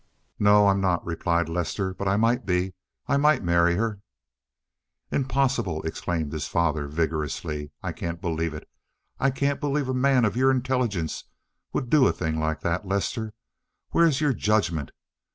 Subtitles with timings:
[0.39, 2.73] "No, I'm not," replied Lester, "but I might be.
[3.05, 4.01] I might marry her."
[5.11, 7.69] "Impossible!" exclaimed his father vigorously.
[7.83, 8.67] "I can't believe it.
[9.19, 11.25] I can't believe a man of your intelligence
[11.71, 13.35] would do a thing like that, Lester.
[13.91, 14.89] Where is your judgment?